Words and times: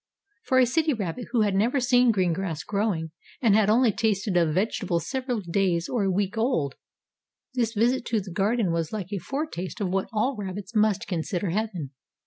For 0.45 0.57
a 0.57 0.65
city 0.65 0.95
rabbit 0.95 1.27
who 1.29 1.41
had 1.41 1.53
never 1.53 1.79
seen 1.79 2.09
green 2.11 2.33
grass 2.33 2.63
growing, 2.63 3.11
and 3.39 3.53
had 3.55 3.69
only 3.69 3.91
tasted 3.91 4.35
of 4.35 4.55
vegetables 4.55 5.07
several 5.07 5.41
days 5.41 5.87
or 5.87 6.05
a 6.05 6.11
week 6.11 6.39
old, 6.39 6.73
this 7.53 7.73
visit 7.75 8.03
to 8.05 8.19
the 8.19 8.31
garden 8.31 8.71
was 8.71 8.91
like 8.91 9.13
a 9.13 9.19
foretaste 9.19 9.79
of 9.79 9.89
what 9.89 10.09
all 10.11 10.35
rabbits 10.35 10.73
must 10.73 11.05
consider 11.05 11.51
heaven. 11.51 11.91